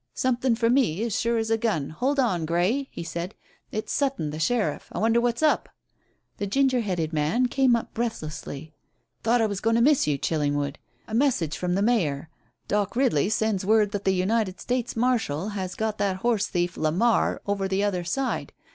"Something 0.15 0.55
for 0.55 0.67
me, 0.67 1.03
as 1.03 1.19
sure 1.21 1.37
as 1.37 1.51
a 1.51 1.59
gun. 1.59 1.91
Hold 1.91 2.19
on, 2.19 2.47
Grey," 2.47 2.87
he 2.89 3.03
said. 3.03 3.35
"It's 3.71 3.93
Sutton, 3.93 4.31
the 4.31 4.39
sheriff. 4.39 4.87
I 4.91 4.97
wonder 4.97 5.21
what's 5.21 5.43
up?" 5.43 5.69
The 6.37 6.47
ginger 6.47 6.79
headed 6.81 7.13
man 7.13 7.45
came 7.45 7.75
up 7.75 7.93
breathlessly. 7.93 8.73
"Thought 9.21 9.41
I 9.41 9.45
was 9.45 9.59
going 9.59 9.75
to 9.75 9.81
miss 9.83 10.07
you, 10.07 10.17
Chillingwood. 10.17 10.77
A 11.07 11.13
message 11.13 11.55
from 11.55 11.75
the 11.75 11.83
Mayor. 11.83 12.29
'Doc' 12.67 12.95
Ridley 12.95 13.29
sends 13.29 13.63
word 13.63 13.91
that 13.91 14.03
the 14.03 14.11
United 14.15 14.59
States 14.59 14.95
marshal 14.95 15.49
has 15.49 15.75
got 15.75 15.99
that 15.99 16.15
horse 16.25 16.47
thief, 16.47 16.77
Le 16.77 16.91
Mar, 16.91 17.39
over 17.45 17.67
the 17.67 17.83
other 17.83 18.03
side. 18.03 18.53